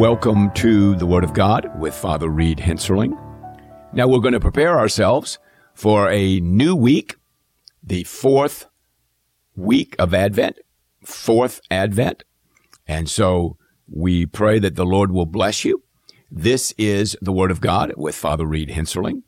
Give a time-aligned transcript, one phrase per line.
[0.00, 3.12] Welcome to the Word of God with Father Reed Henserling.
[3.92, 5.38] Now we're going to prepare ourselves
[5.74, 7.16] for a new week,
[7.82, 8.64] the fourth
[9.54, 10.56] week of Advent,
[11.04, 12.24] fourth Advent.
[12.88, 13.58] And so
[13.90, 15.82] we pray that the Lord will bless you.
[16.30, 19.24] This is the Word of God with Father Reed Henserling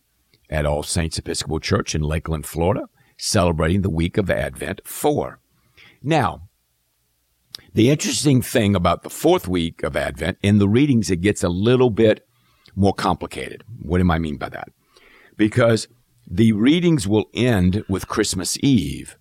[0.48, 5.38] at All Saints Episcopal Church in Lakeland, Florida, celebrating the week of Advent 4.
[6.02, 6.48] Now,
[7.74, 11.48] the interesting thing about the fourth week of Advent, in the readings, it gets a
[11.48, 12.26] little bit
[12.76, 13.64] more complicated.
[13.80, 14.68] What do I mean by that?
[15.36, 15.88] Because
[16.26, 19.16] the readings will end with Christmas Eve.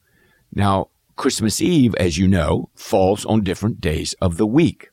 [0.53, 4.89] Now, Christmas Eve, as you know, falls on different days of the week.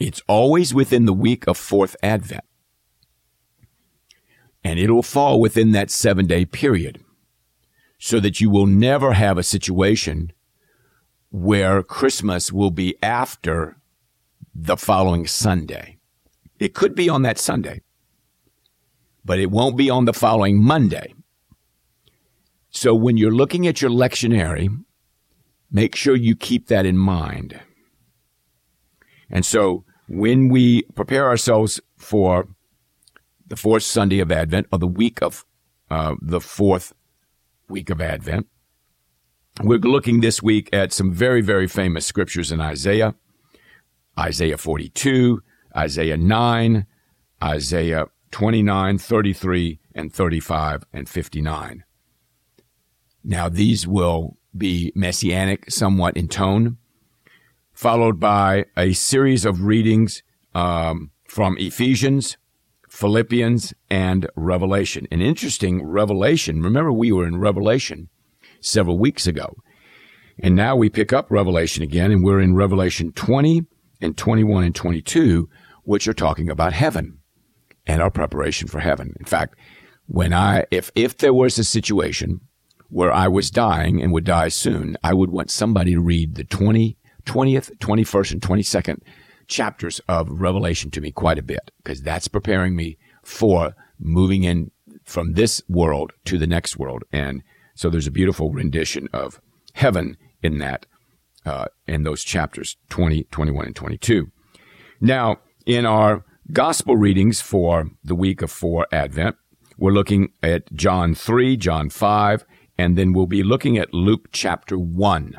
[0.00, 2.44] It's always within the week of fourth Advent.
[4.62, 7.04] And it'll fall within that seven day period
[7.98, 10.32] so that you will never have a situation
[11.30, 13.76] where Christmas will be after
[14.54, 15.98] the following Sunday.
[16.58, 17.82] It could be on that Sunday,
[19.24, 21.14] but it won't be on the following Monday.
[22.70, 24.68] So when you're looking at your lectionary,
[25.70, 27.60] make sure you keep that in mind.
[29.30, 32.48] And so when we prepare ourselves for
[33.46, 35.44] the fourth Sunday of Advent or the week of
[35.90, 36.92] uh, the fourth
[37.68, 38.46] week of Advent,
[39.62, 43.14] we're looking this week at some very, very famous scriptures in Isaiah,
[44.18, 45.42] Isaiah 42,
[45.76, 46.86] Isaiah 9,
[47.42, 51.84] Isaiah 29, 33, and 35, and 59.
[53.24, 56.78] Now, these will be messianic somewhat in tone,
[57.72, 60.22] followed by a series of readings
[60.54, 62.36] um, from Ephesians,
[62.88, 65.06] Philippians, and Revelation.
[65.10, 66.62] An interesting revelation.
[66.62, 68.08] Remember, we were in Revelation
[68.60, 69.56] several weeks ago.
[70.40, 73.62] And now we pick up Revelation again, and we're in Revelation 20
[74.00, 75.48] and 21 and 22,
[75.82, 77.18] which are talking about heaven
[77.86, 79.14] and our preparation for heaven.
[79.18, 79.56] In fact,
[80.06, 82.40] when I, if, if there was a situation
[82.88, 86.44] where I was dying and would die soon, I would want somebody to read the
[86.44, 86.96] 20,
[87.26, 88.98] 20th, 21st, and 22nd
[89.48, 94.70] chapters of Revelation to me quite a bit, because that's preparing me for moving in
[95.04, 97.02] from this world to the next world.
[97.12, 97.42] And
[97.78, 99.40] so there's a beautiful rendition of
[99.74, 100.84] heaven in that,
[101.46, 104.32] uh, in those chapters 20, 21, and 22.
[105.00, 109.36] Now, in our gospel readings for the week of four Advent,
[109.76, 112.44] we're looking at John 3, John 5,
[112.76, 115.38] and then we'll be looking at Luke chapter 1.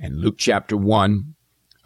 [0.00, 1.34] And Luke chapter 1,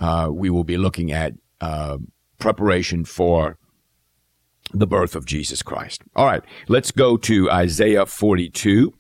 [0.01, 1.97] uh, we will be looking at uh,
[2.39, 3.57] preparation for
[4.75, 6.03] the birth of Jesus Christ.
[6.15, 8.93] All right, let's go to Isaiah 42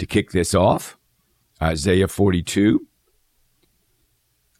[0.00, 0.96] to kick this off
[1.62, 2.86] Isaiah 42,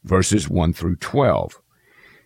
[0.04, 1.60] verses 1 through 12.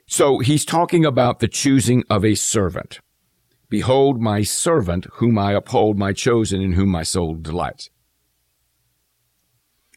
[0.06, 3.00] So he's talking about the choosing of a servant.
[3.70, 7.88] Behold, my servant, whom I uphold, my chosen, in whom my soul delights.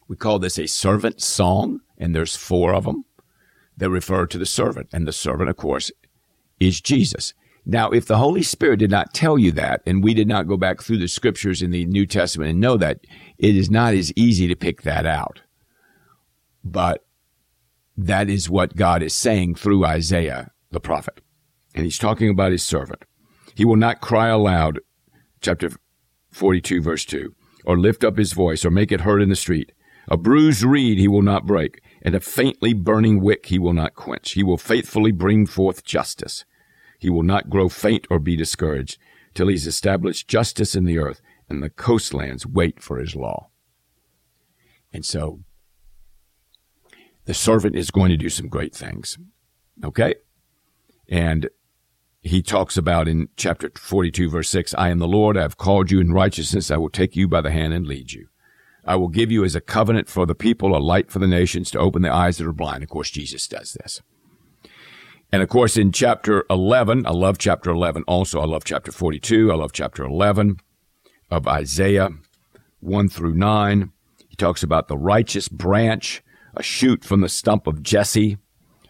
[0.08, 3.04] We call this a servant song, and there's four of them
[3.76, 4.88] that refer to the servant.
[4.92, 5.92] And the servant, of course,
[6.58, 7.34] is Jesus.
[7.70, 10.56] Now, if the Holy Spirit did not tell you that, and we did not go
[10.56, 13.00] back through the scriptures in the New Testament and know that,
[13.36, 15.42] it is not as easy to pick that out.
[16.64, 17.04] But
[17.94, 21.20] that is what God is saying through Isaiah, the prophet.
[21.74, 23.04] And he's talking about his servant.
[23.54, 24.80] He will not cry aloud,
[25.42, 25.70] chapter
[26.30, 27.34] 42, verse 2,
[27.66, 29.72] or lift up his voice, or make it heard in the street.
[30.10, 33.94] A bruised reed he will not break, and a faintly burning wick he will not
[33.94, 34.32] quench.
[34.32, 36.46] He will faithfully bring forth justice.
[36.98, 38.98] He will not grow faint or be discouraged
[39.34, 43.48] till he's established justice in the earth and the coastlands wait for his law.
[44.92, 45.40] And so
[47.24, 49.18] the servant is going to do some great things.
[49.84, 50.16] Okay?
[51.08, 51.48] And
[52.20, 55.90] he talks about in chapter 42, verse 6 I am the Lord, I have called
[55.90, 58.28] you in righteousness, I will take you by the hand and lead you.
[58.84, 61.70] I will give you as a covenant for the people, a light for the nations,
[61.70, 62.82] to open the eyes that are blind.
[62.82, 64.00] Of course, Jesus does this.
[65.30, 68.40] And of course, in chapter 11, I love chapter 11 also.
[68.40, 69.52] I love chapter 42.
[69.52, 70.56] I love chapter 11
[71.30, 72.10] of Isaiah
[72.80, 73.92] 1 through 9.
[74.28, 76.22] He talks about the righteous branch,
[76.54, 78.38] a shoot from the stump of Jesse.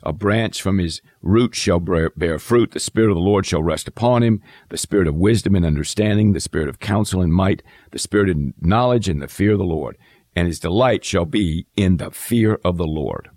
[0.04, 2.70] A branch from his root shall bear fruit.
[2.70, 4.40] The Spirit of the Lord shall rest upon him.
[4.68, 8.38] The Spirit of wisdom and understanding, the Spirit of counsel and might, the Spirit of
[8.60, 9.98] knowledge and the fear of the Lord.
[10.36, 13.30] And his delight shall be in the fear of the Lord.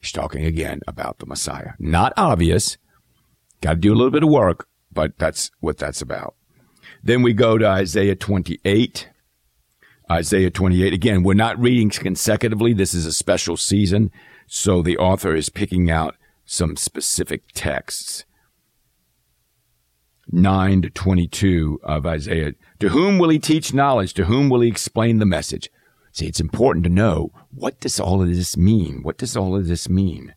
[0.00, 1.72] He's talking again about the Messiah.
[1.78, 2.76] Not obvious.
[3.60, 6.34] Got to do a little bit of work, but that's what that's about.
[7.02, 9.08] Then we go to Isaiah 28.
[10.10, 10.92] Isaiah 28.
[10.92, 12.72] Again, we're not reading consecutively.
[12.72, 14.10] This is a special season
[14.46, 16.16] So the author is picking out
[16.46, 18.24] some specific texts.
[20.30, 22.52] 9 to 22 of Isaiah.
[22.80, 24.14] To whom will he teach knowledge?
[24.14, 25.70] To whom will he explain the message?
[26.18, 29.04] See, it's important to know what does all of this mean?
[29.04, 30.34] What does all of this mean?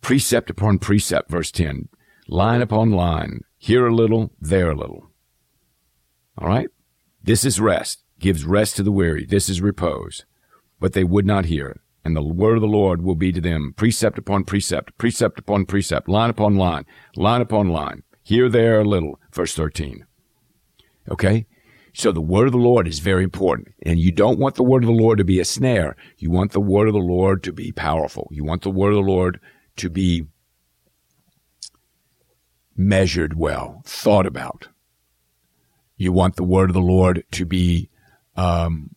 [0.00, 1.90] Precept upon precept, verse 10,
[2.26, 5.10] line upon line, here a little, there a little.
[6.38, 6.68] All right?
[7.22, 9.26] This is rest, gives rest to the weary.
[9.26, 10.24] This is repose.
[10.80, 11.82] But they would not hear.
[12.02, 15.66] And the word of the Lord will be to them precept upon precept, precept upon
[15.66, 19.20] precept, line upon line, line upon line, here, there, a little.
[19.34, 20.06] Verse 13.
[21.10, 21.44] Okay?
[21.94, 23.68] So the word of the Lord is very important.
[23.82, 25.96] And you don't want the word of the Lord to be a snare.
[26.18, 28.28] You want the word of the Lord to be powerful.
[28.32, 29.40] You want the word of the Lord
[29.76, 30.26] to be
[32.76, 34.68] measured well, thought about.
[35.96, 37.88] You want the word of the Lord to be
[38.36, 38.96] um,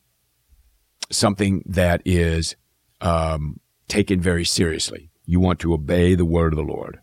[1.11, 2.55] something that is
[2.99, 5.11] um, taken very seriously.
[5.23, 6.99] You want to obey the word of the Lord.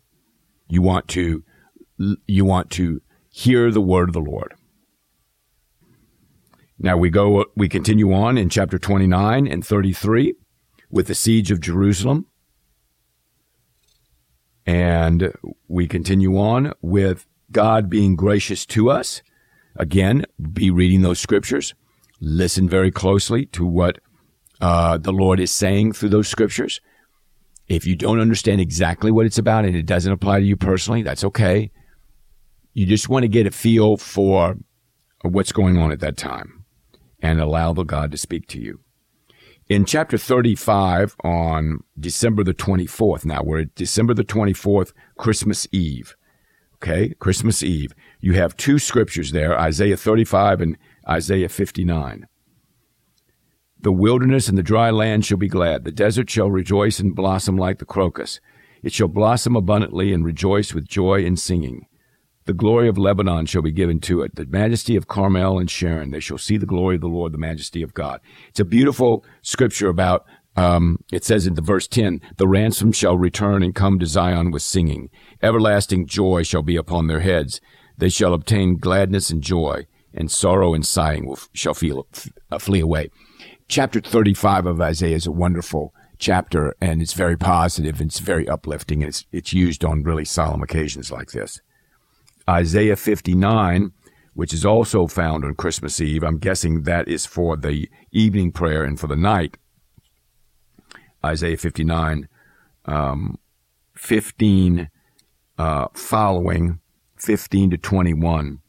[0.67, 1.43] You want to
[2.25, 4.53] you want to hear the word of the Lord.
[6.77, 10.35] Now we go we continue on in chapter 29 and 33
[10.89, 12.27] with the siege of Jerusalem.
[14.65, 15.31] And
[15.67, 19.21] we continue on with God being gracious to us.
[19.75, 21.73] Again, be reading those scriptures.
[22.19, 23.99] Listen very closely to what
[24.59, 26.81] uh, the Lord is saying through those scriptures.
[27.67, 31.03] If you don't understand exactly what it's about and it doesn't apply to you personally,
[31.03, 31.71] that's okay.
[32.73, 34.57] You just want to get a feel for
[35.23, 36.54] what's going on at that time
[37.25, 38.81] and allow the God to speak to you.
[39.67, 46.15] In chapter 35 on December the 24th, now we're December the 24th, Christmas Eve.
[46.75, 47.93] Okay, Christmas Eve.
[48.19, 50.77] You have two scriptures there, Isaiah 35 and
[51.09, 52.27] Isaiah 59.
[53.79, 55.83] The wilderness and the dry land shall be glad.
[55.83, 58.39] The desert shall rejoice and blossom like the crocus.
[58.83, 61.87] It shall blossom abundantly and rejoice with joy and singing.
[62.45, 66.11] The glory of Lebanon shall be given to it, the majesty of Carmel and Sharon.
[66.11, 68.21] They shall see the glory of the Lord, the majesty of God.
[68.49, 70.25] It's a beautiful scripture about,
[70.55, 74.51] um, it says in the verse 10, the ransom shall return and come to Zion
[74.51, 75.09] with singing.
[75.41, 77.61] Everlasting joy shall be upon their heads.
[77.97, 82.07] They shall obtain gladness and joy, and sorrow and sighing will, shall feel,
[82.51, 83.09] uh, flee away
[83.67, 88.47] chapter 35 of Isaiah is a wonderful chapter and it's very positive and it's very
[88.47, 91.61] uplifting and it's, it's used on really solemn occasions like this.
[92.49, 93.91] Isaiah 59,
[94.33, 98.83] which is also found on Christmas Eve, I'm guessing that is for the evening prayer
[98.83, 99.57] and for the night.
[101.23, 102.27] Isaiah 59,
[102.85, 103.39] um,
[103.95, 104.89] 15
[105.57, 106.79] uh, following,
[107.17, 108.59] 15 to 21.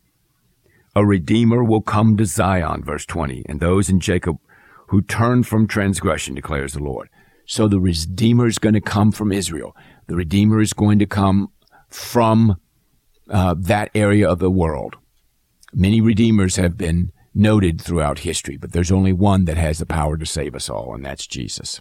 [0.95, 4.39] A redeemer will come to Zion, verse 20, and those in Jacob
[4.89, 7.09] who turn from transgression, declares the Lord.
[7.45, 9.77] So the Redeemer is going to come from Israel.
[10.07, 11.49] The Redeemer is going to come
[11.89, 12.57] from
[13.31, 14.97] uh, that area of the world.
[15.73, 20.17] Many Redeemers have been noted throughout history, but there's only one that has the power
[20.17, 21.81] to save us all, and that's Jesus.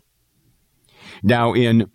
[1.24, 1.90] Now, in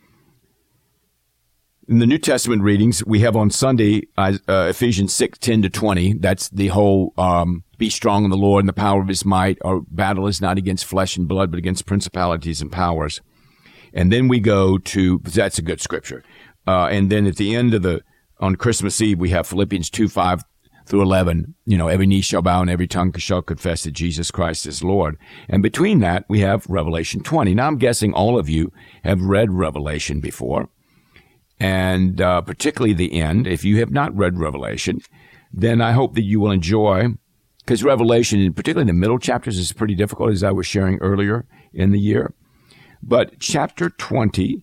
[1.90, 6.12] in the New Testament readings, we have on Sunday uh, Ephesians 6, 10 to 20.
[6.14, 9.59] That's the whole um, be strong in the Lord and the power of his might.
[9.64, 13.21] Our battle is not against flesh and blood, but against principalities and powers.
[13.92, 16.23] And then we go to, that's a good scripture.
[16.64, 18.02] Uh, and then at the end of the,
[18.41, 20.43] on Christmas Eve, we have Philippians 2, 5
[20.87, 21.55] through 11.
[21.67, 24.83] You know, every knee shall bow and every tongue shall confess that Jesus Christ is
[24.83, 25.17] Lord.
[25.49, 27.55] And between that, we have Revelation 20.
[27.55, 28.73] Now, I'm guessing all of you
[29.05, 30.69] have read Revelation before
[31.61, 33.47] and uh, particularly the end.
[33.47, 35.01] If you have not read Revelation,
[35.53, 37.09] then I hope that you will enjoy,
[37.59, 41.93] because Revelation, particularly the middle chapters, is pretty difficult, as I was sharing earlier in
[41.93, 42.33] the year.
[43.03, 44.63] But chapter 20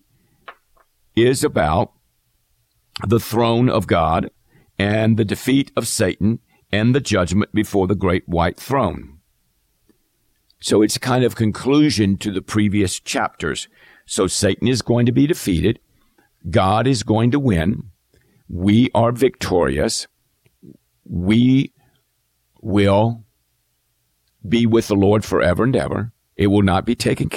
[1.14, 1.92] is about
[3.06, 4.30] the throne of God
[4.78, 6.40] and the defeat of Satan
[6.70, 9.18] and the judgment before the great white throne.
[10.60, 13.68] So it's kind of conclusion to the previous chapters.
[14.06, 15.78] So Satan is going to be defeated
[16.48, 17.90] God is going to win.
[18.48, 20.06] We are victorious.
[21.04, 21.72] We
[22.60, 23.24] will
[24.46, 26.12] be with the Lord forever and ever.
[26.36, 27.30] It will not be taken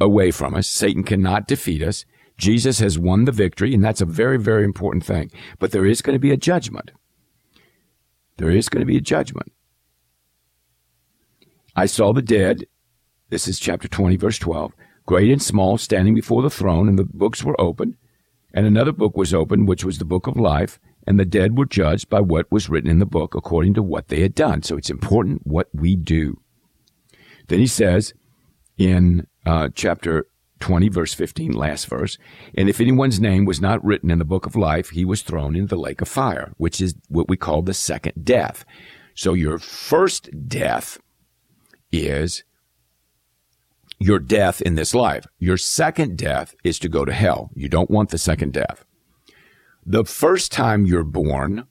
[0.00, 0.68] away from us.
[0.68, 2.04] Satan cannot defeat us.
[2.38, 5.30] Jesus has won the victory, and that's a very, very important thing.
[5.58, 6.92] But there is going to be a judgment.
[8.36, 9.52] There is going to be a judgment.
[11.74, 12.66] I saw the dead.
[13.28, 14.72] This is chapter 20, verse 12.
[15.04, 17.96] Great and small, standing before the throne, and the books were opened.
[18.54, 21.66] And another book was opened, which was the book of life, and the dead were
[21.66, 24.62] judged by what was written in the book according to what they had done.
[24.62, 26.40] So it's important what we do.
[27.48, 28.14] Then he says
[28.76, 30.26] in uh, chapter
[30.60, 32.18] 20, verse 15, last verse.
[32.56, 35.54] And if anyone's name was not written in the book of life, he was thrown
[35.54, 38.64] into the lake of fire, which is what we call the second death.
[39.14, 40.98] So your first death
[41.92, 42.44] is
[43.98, 45.26] your death in this life.
[45.38, 47.50] Your second death is to go to hell.
[47.54, 48.84] You don't want the second death.
[49.84, 51.66] The first time you're born,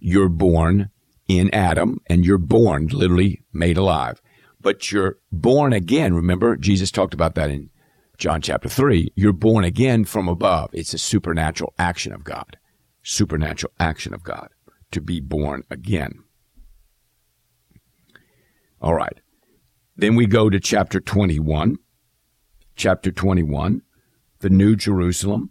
[0.00, 0.90] you're born
[1.28, 4.20] in Adam and you're born literally made alive.
[4.60, 6.14] But you're born again.
[6.14, 7.70] Remember, Jesus talked about that in
[8.18, 9.12] John chapter 3.
[9.14, 10.70] You're born again from above.
[10.72, 12.56] It's a supernatural action of God.
[13.04, 14.48] Supernatural action of God
[14.90, 16.24] to be born again.
[18.82, 19.20] All right.
[19.96, 21.76] Then we go to chapter 21.
[22.74, 23.82] Chapter 21,
[24.38, 25.50] the New Jerusalem,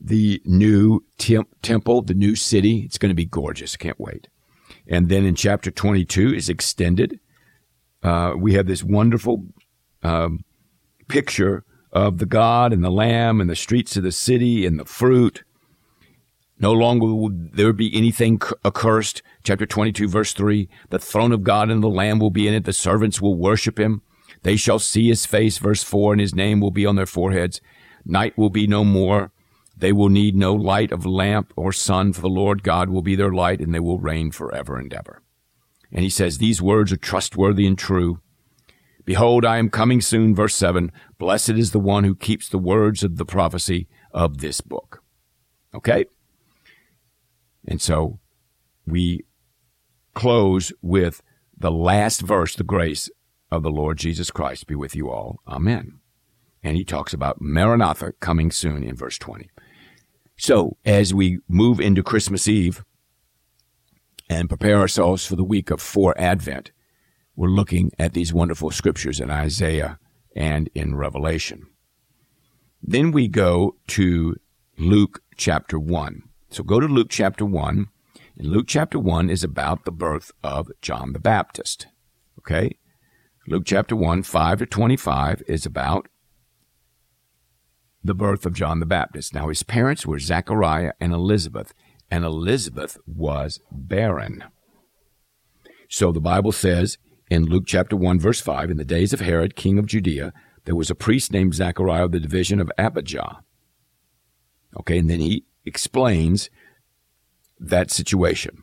[0.00, 2.78] the new temple, the new city.
[2.78, 3.76] It's going to be gorgeous.
[3.76, 4.28] Can't wait.
[4.88, 7.20] And then in chapter 22 is extended.
[8.02, 9.44] Uh, we have this wonderful
[10.02, 10.44] um,
[11.08, 14.84] picture of the God and the Lamb and the streets of the city and the
[14.84, 15.44] fruit.
[16.58, 19.22] No longer will there be anything accursed.
[19.42, 22.64] Chapter 22, verse 3 The throne of God and the Lamb will be in it.
[22.64, 24.02] The servants will worship him.
[24.42, 27.60] They shall see his face, verse 4, and his name will be on their foreheads.
[28.04, 29.32] Night will be no more.
[29.76, 33.16] They will need no light of lamp or sun, for the Lord God will be
[33.16, 35.22] their light, and they will reign forever and ever.
[35.90, 38.20] And he says, These words are trustworthy and true.
[39.04, 40.90] Behold, I am coming soon, verse 7.
[41.18, 45.02] Blessed is the one who keeps the words of the prophecy of this book.
[45.74, 46.06] Okay?
[47.66, 48.18] And so
[48.86, 49.24] we
[50.14, 51.22] close with
[51.56, 53.10] the last verse, the grace
[53.50, 55.40] of the Lord Jesus Christ be with you all.
[55.46, 56.00] Amen.
[56.62, 59.50] And he talks about Maranatha coming soon in verse 20.
[60.36, 62.84] So, as we move into Christmas Eve
[64.28, 66.72] and prepare ourselves for the week of four Advent,
[67.36, 69.98] we're looking at these wonderful scriptures in Isaiah
[70.36, 71.66] and in Revelation.
[72.82, 74.36] Then we go to
[74.76, 76.22] Luke chapter 1.
[76.50, 77.86] So go to Luke chapter 1.
[78.36, 81.86] And Luke chapter 1 is about the birth of John the Baptist.
[82.38, 82.78] Okay?
[83.46, 86.08] Luke chapter 1, 5 to 25 is about
[88.02, 89.34] the birth of John the Baptist.
[89.34, 91.72] Now, his parents were Zechariah and Elizabeth,
[92.10, 94.44] and Elizabeth was barren.
[95.88, 96.98] So the Bible says
[97.34, 100.32] in Luke chapter 1, verse 5, in the days of Herod, king of Judea,
[100.64, 103.40] there was a priest named Zechariah of the division of Abijah.
[104.78, 106.48] Okay, and then he explains
[107.58, 108.62] that situation.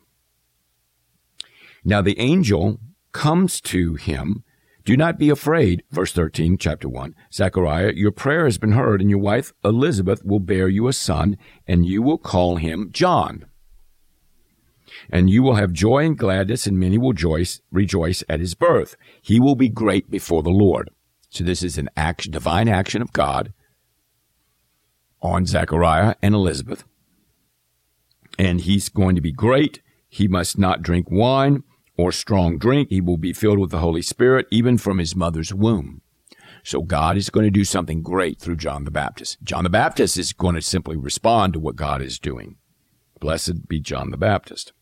[1.84, 2.80] Now the angel
[3.12, 4.42] comes to him
[4.84, 7.14] do not be afraid, verse 13, chapter 1.
[7.32, 11.36] Zechariah, your prayer has been heard, and your wife Elizabeth will bear you a son,
[11.68, 13.46] and you will call him John.
[15.12, 17.12] And you will have joy and gladness, and many will
[17.70, 18.96] rejoice at his birth.
[19.20, 20.88] He will be great before the Lord.
[21.28, 23.52] So this is an action, divine action of God
[25.20, 26.84] on Zechariah and Elizabeth.
[28.38, 29.82] And he's going to be great.
[30.08, 31.62] He must not drink wine
[31.96, 32.88] or strong drink.
[32.88, 36.00] He will be filled with the Holy Spirit, even from his mother's womb.
[36.64, 39.38] So God is going to do something great through John the Baptist.
[39.42, 42.56] John the Baptist is going to simply respond to what God is doing.
[43.20, 44.72] Blessed be John the Baptist.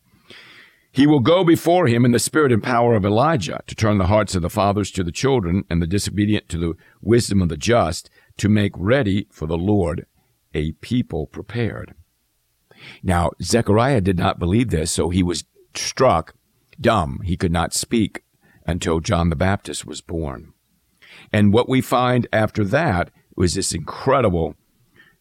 [0.91, 4.07] He will go before him in the spirit and power of Elijah to turn the
[4.07, 7.57] hearts of the fathers to the children and the disobedient to the wisdom of the
[7.57, 10.05] just to make ready for the Lord
[10.53, 11.93] a people prepared.
[13.01, 16.33] Now, Zechariah did not believe this, so he was struck
[16.79, 17.21] dumb.
[17.23, 18.23] He could not speak
[18.65, 20.53] until John the Baptist was born.
[21.31, 24.55] And what we find after that was this incredible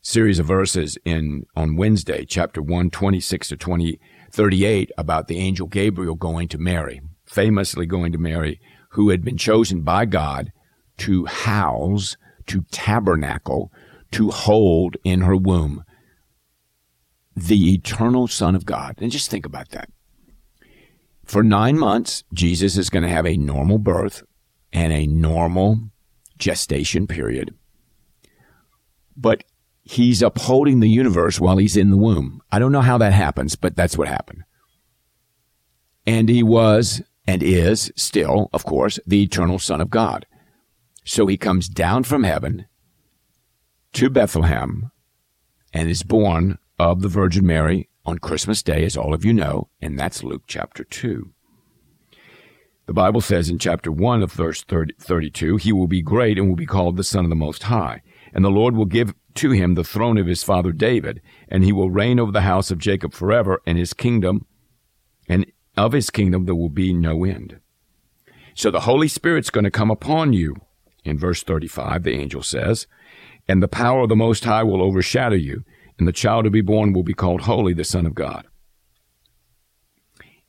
[0.03, 4.01] series of verses in on Wednesday, chapter 1, 26 to 20,
[4.31, 8.61] 38, about the angel Gabriel going to Mary, famously going to Mary,
[8.91, 10.53] who had been chosen by God
[10.99, 13.73] to house, to tabernacle,
[14.13, 15.85] to hold in her womb
[17.37, 18.97] the eternal Son of God.
[18.99, 19.89] And just think about that.
[21.25, 24.25] For nine months, Jesus is going to have a normal birth
[24.73, 25.79] and a normal
[26.39, 27.55] gestation period.
[29.17, 29.45] But
[29.91, 32.41] he's upholding the universe while he's in the womb.
[32.53, 34.45] I don't know how that happens, but that's what happened.
[36.07, 40.27] And he was and is still, of course, the eternal Son of God.
[41.05, 42.67] So he comes down from heaven
[43.95, 44.93] to Bethlehem
[45.73, 49.71] and is born of the Virgin Mary on Christmas Day, as all of you know,
[49.83, 51.33] and that's Luke chapter 2.
[52.87, 56.49] The Bible says in chapter 1 of verse 30, 32, He will be great and
[56.49, 58.03] will be called the Son of the Most High.
[58.33, 61.73] And the Lord will give to him the throne of his father David, and he
[61.73, 64.47] will reign over the house of Jacob forever, and his kingdom,
[65.29, 65.47] and
[65.77, 67.61] of his kingdom there will be no end.
[68.55, 70.57] So the Holy Spirit's going to come upon you,
[71.05, 72.87] In verse 35, the angel says,
[73.49, 75.65] And the power of the Most High will overshadow you,
[75.99, 78.47] and the child to be born will be called Holy, the Son of God.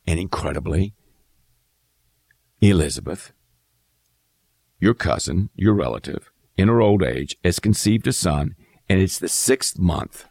[0.05, 0.93] And incredibly,
[2.59, 3.33] Elizabeth,
[4.79, 8.55] your cousin, your relative, in her old age, has conceived a son,
[8.91, 10.25] and it's the sixth month.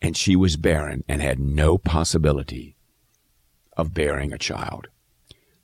[0.00, 2.74] And she was barren and had no possibility
[3.76, 4.88] of bearing a child.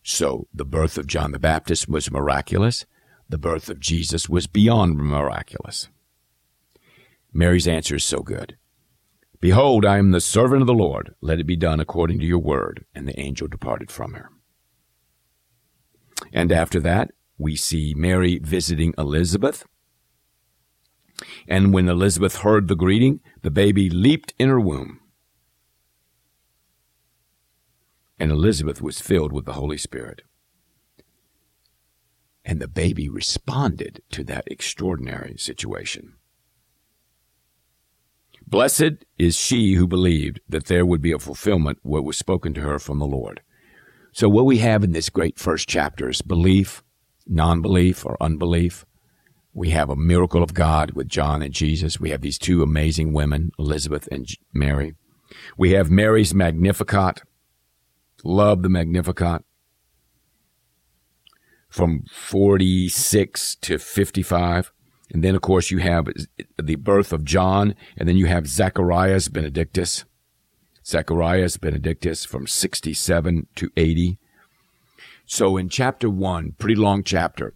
[0.05, 2.87] So the birth of John the Baptist was miraculous.
[3.29, 5.89] The birth of Jesus was beyond miraculous.
[7.33, 8.57] Mary's answer is so good.
[9.41, 11.17] Behold, I am the servant of the Lord.
[11.21, 12.85] Let it be done according to your word.
[12.95, 14.31] And the angel departed from her.
[16.33, 19.67] And after that, we see Mary visiting Elizabeth.
[21.49, 25.01] And when Elizabeth heard the greeting, the baby leaped in her womb.
[28.19, 30.23] And Elizabeth was filled with the Holy Spirit.
[32.45, 36.15] And the baby responded to that extraordinary situation.
[38.47, 42.63] Blessed is she who believed that there would be a fulfillment what was spoken to
[42.63, 43.43] her from the Lord.
[44.13, 46.83] So what we have in this great first chapter is belief,
[47.27, 48.87] non-belief or unbelief.
[49.59, 51.99] We have a miracle of God with John and Jesus.
[51.99, 54.95] We have these two amazing women, Elizabeth and Mary.
[55.57, 57.23] We have Mary's Magnificat.
[58.23, 59.43] Love the Magnificat.
[61.69, 64.71] From 46 to 55.
[65.11, 66.07] And then, of course, you have
[66.57, 70.05] the birth of John, and then you have Zacharias Benedictus.
[70.87, 74.19] Zacharias Benedictus from 67 to 80.
[75.27, 77.55] So in chapter one, pretty long chapter,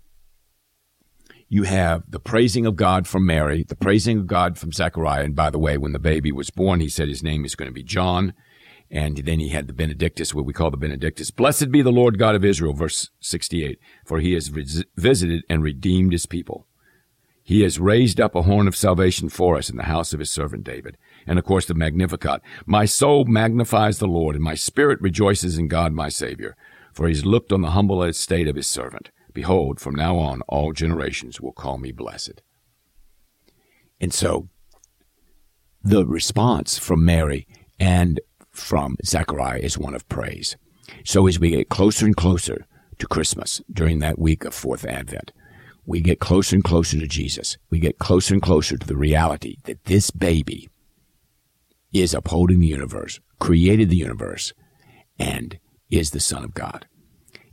[1.53, 5.23] you have the praising of God from Mary, the praising of God from Zechariah.
[5.23, 7.69] And by the way, when the baby was born, he said his name is going
[7.69, 8.33] to be John.
[8.91, 11.31] And then he had the Benedictus, what we call the Benedictus.
[11.31, 16.13] Blessed be the Lord God of Israel, verse 68, for he has visited and redeemed
[16.13, 16.67] his people.
[17.43, 20.31] He has raised up a horn of salvation for us in the house of his
[20.31, 20.97] servant David.
[21.27, 22.41] And of course, the Magnificat.
[22.65, 26.57] My soul magnifies the Lord, and my spirit rejoices in God my Savior,
[26.95, 29.11] for he has looked on the humble estate of his servant.
[29.33, 32.43] Behold, from now on, all generations will call me blessed.
[34.01, 34.49] And so,
[35.83, 37.47] the response from Mary
[37.79, 40.57] and from Zechariah is one of praise.
[41.05, 42.67] So, as we get closer and closer
[42.99, 45.33] to Christmas during that week of Fourth Advent,
[45.85, 47.57] we get closer and closer to Jesus.
[47.71, 50.69] We get closer and closer to the reality that this baby
[51.93, 54.53] is upholding the universe, created the universe,
[55.19, 55.59] and
[55.91, 56.87] is the Son of God.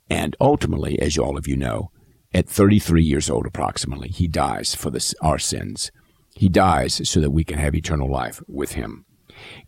[0.10, 1.92] And ultimately, as all of you know,
[2.34, 4.92] at 33 years old approximately, he dies for
[5.22, 5.92] our sins.
[6.36, 9.06] He dies so that we can have eternal life with him.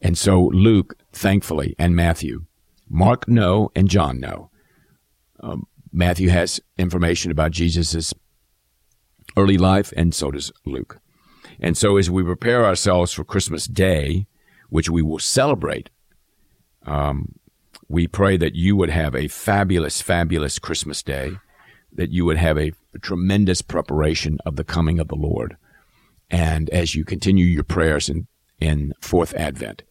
[0.01, 2.45] And so Luke, thankfully, and Matthew,
[2.89, 4.49] Mark know and John know.
[5.39, 8.13] Um, Matthew has information about Jesus'
[9.37, 10.99] early life, and so does Luke.
[11.59, 14.27] And so, as we prepare ourselves for Christmas Day,
[14.69, 15.89] which we will celebrate,
[16.85, 17.35] um,
[17.91, 21.33] we pray that you would have a fabulous, fabulous Christmas Day,
[21.91, 25.57] that you would have a tremendous preparation of the coming of the Lord.
[26.29, 28.27] And as you continue your prayers in,
[28.61, 29.83] in Fourth Advent,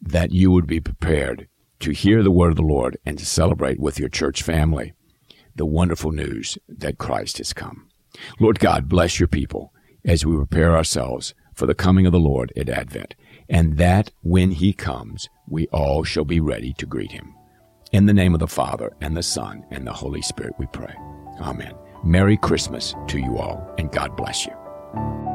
[0.00, 1.48] that you would be prepared
[1.80, 4.92] to hear the word of the Lord and to celebrate with your church family
[5.56, 7.88] the wonderful news that Christ has come.
[8.38, 9.72] Lord God, bless your people
[10.04, 13.16] as we prepare ourselves for the coming of the Lord at Advent,
[13.52, 17.34] and that when he comes, we all shall be ready to greet him.
[17.92, 20.94] In the name of the Father, and the Son, and the Holy Spirit, we pray.
[21.38, 21.74] Amen.
[22.02, 25.31] Merry Christmas to you all, and God bless you.